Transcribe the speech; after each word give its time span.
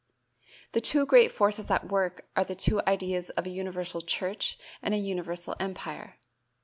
The 0.71 0.81
two 0.81 1.05
great 1.05 1.31
forces 1.31 1.69
at 1.69 1.89
work 1.91 2.25
are 2.35 2.43
the 2.43 2.55
two 2.55 2.81
ideas 2.87 3.29
of 3.29 3.45
a 3.45 3.51
universal 3.51 4.01
church 4.01 4.57
and 4.81 4.95
a 4.95 4.97
universal 4.97 5.55
empire. 5.59 6.15